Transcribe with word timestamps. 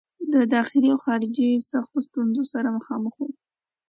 د 0.33 0.35
داخلي 0.55 0.89
او 0.93 0.99
خارجي 1.05 1.49
سختو 1.71 1.97
ستونزو 2.07 2.43
سره 2.53 2.75
مخامخ 2.77 3.13
وو. 3.21 3.27